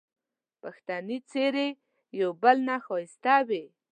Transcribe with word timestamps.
پښتني 0.61 1.17
څېرې 1.29 1.69
یو 2.21 2.29
بل 2.41 2.57
نه 2.67 2.75
ښایسته 2.85 3.35
وې 3.47 3.65